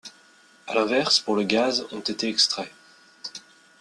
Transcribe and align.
À 0.65 0.73
l'inverse, 0.73 1.19
pour 1.19 1.35
le 1.35 1.43
gaz, 1.43 1.85
ont 1.91 1.99
été 1.99 2.27
extraits. 2.27 2.71